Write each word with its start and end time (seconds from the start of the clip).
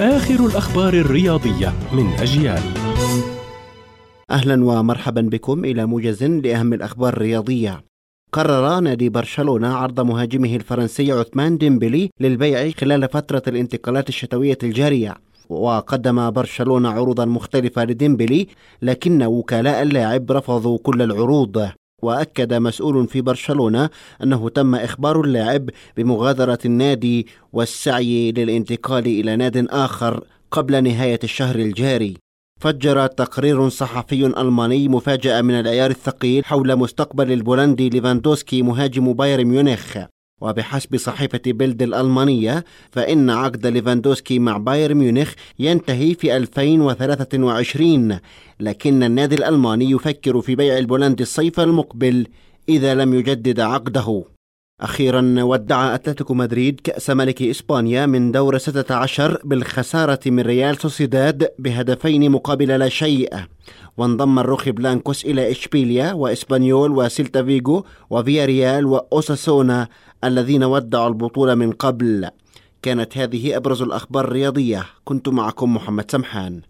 آخر 0.00 0.46
الأخبار 0.46 0.94
الرياضية 0.94 1.72
من 1.92 2.06
أجيال. 2.06 2.62
أهلا 4.30 4.64
ومرحبا 4.64 5.20
بكم 5.20 5.64
إلى 5.64 5.86
موجز 5.86 6.24
لأهم 6.24 6.72
الأخبار 6.72 7.12
الرياضية. 7.12 7.84
قرر 8.32 8.80
نادي 8.80 9.08
برشلونة 9.08 9.68
عرض 9.68 10.00
مهاجمه 10.00 10.56
الفرنسي 10.56 11.12
عثمان 11.12 11.58
ديمبلي 11.58 12.10
للبيع 12.20 12.70
خلال 12.70 13.08
فترة 13.08 13.42
الانتقالات 13.48 14.08
الشتوية 14.08 14.58
الجارية. 14.62 15.14
وقدم 15.48 16.30
برشلونة 16.30 16.88
عروضا 16.88 17.24
مختلفة 17.24 17.84
لديمبلي 17.84 18.48
لكن 18.82 19.22
وكلاء 19.22 19.82
اللاعب 19.82 20.32
رفضوا 20.32 20.78
كل 20.82 21.02
العروض. 21.02 21.68
وأكد 22.02 22.54
مسؤول 22.54 23.08
في 23.08 23.20
برشلونة 23.20 23.90
أنه 24.22 24.48
تم 24.48 24.74
إخبار 24.74 25.20
اللاعب 25.20 25.70
بمغادرة 25.96 26.58
النادي 26.64 27.26
والسعي 27.52 28.32
للانتقال 28.32 29.06
إلى 29.06 29.36
ناد 29.36 29.66
آخر 29.70 30.24
قبل 30.50 30.84
نهاية 30.84 31.20
الشهر 31.24 31.56
الجاري. 31.56 32.16
فجر 32.60 33.06
تقرير 33.06 33.68
صحفي 33.68 34.26
ألماني 34.26 34.88
مفاجأة 34.88 35.40
من 35.40 35.54
العيار 35.60 35.90
الثقيل 35.90 36.44
حول 36.44 36.76
مستقبل 36.76 37.32
البولندي 37.32 37.88
ليفاندوسكي 37.88 38.62
مهاجم 38.62 39.12
بايرن 39.12 39.44
ميونخ. 39.44 39.98
وبحسب 40.42 40.96
صحيفة 40.96 41.40
بيلد 41.46 41.82
الألمانية 41.82 42.64
فإن 42.90 43.30
عقد 43.30 43.66
ليفاندوسكي 43.66 44.38
مع 44.38 44.56
بايرن 44.56 44.94
ميونخ 44.96 45.32
ينتهي 45.58 46.14
في 46.14 46.36
2023 46.36 48.18
لكن 48.60 49.02
النادي 49.02 49.34
الألماني 49.34 49.90
يفكر 49.90 50.40
في 50.40 50.54
بيع 50.54 50.78
البولندي 50.78 51.22
الصيف 51.22 51.60
المقبل 51.60 52.26
إذا 52.68 52.94
لم 52.94 53.14
يجدد 53.14 53.60
عقده. 53.60 54.24
أخيرا 54.82 55.42
ودع 55.42 55.94
أتلتيكو 55.94 56.34
مدريد 56.34 56.80
كأس 56.84 57.10
ملك 57.10 57.42
إسبانيا 57.42 58.06
من 58.06 58.32
دور 58.32 58.58
16 58.58 59.38
بالخسارة 59.44 60.20
من 60.26 60.40
ريال 60.40 60.76
سوسيداد 60.76 61.48
بهدفين 61.58 62.30
مقابل 62.30 62.68
لا 62.68 62.88
شيء. 62.88 63.34
وانضم 63.96 64.38
الروخي 64.38 64.72
بلانكوس 64.72 65.24
إلى 65.24 65.50
إشبيليا 65.50 66.12
وإسبانيول 66.12 66.90
وسيلتا 66.90 67.42
فيجو 67.42 67.84
وفيا 68.10 68.44
ريال 68.44 68.86
وأوساسونا 68.86 69.88
الذين 70.24 70.64
ودعوا 70.64 71.08
البطولة 71.08 71.54
من 71.54 71.72
قبل. 71.72 72.28
كانت 72.82 73.18
هذه 73.18 73.56
أبرز 73.56 73.82
الأخبار 73.82 74.24
الرياضية. 74.24 74.84
كنت 75.04 75.28
معكم 75.28 75.74
محمد 75.74 76.10
سمحان. 76.10 76.60